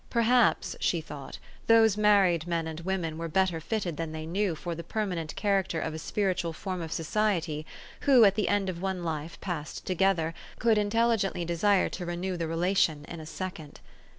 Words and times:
Per 0.09 0.21
haps 0.23 0.75
(she 0.79 0.99
thought) 0.99 1.37
those 1.67 1.95
married 1.95 2.47
men 2.47 2.65
and 2.65 2.79
women 2.79 3.19
were 3.19 3.27
better 3.27 3.59
fitted 3.59 3.97
than 3.97 4.13
they 4.13 4.25
knew 4.25 4.55
for 4.55 4.73
the 4.73 4.83
permanent 4.83 5.35
character 5.35 5.79
of 5.79 5.93
a 5.93 5.99
spiritual 5.99 6.53
form 6.53 6.81
of 6.81 6.91
society, 6.91 7.67
who, 7.99 8.25
at 8.25 8.33
the 8.33 8.47
end 8.47 8.67
of 8.67 8.81
one 8.81 9.03
life 9.03 9.39
passed 9.41 9.85
together, 9.85 10.33
could 10.57 10.79
intelligently 10.79 11.45
desire 11.45 11.87
to 11.89 12.03
renew 12.07 12.35
the 12.35 12.47
relation 12.47 13.05
in 13.05 13.19
a 13.19 13.27
second. 13.27 13.79